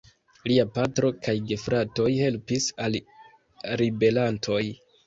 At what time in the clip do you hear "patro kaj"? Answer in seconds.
0.77-1.35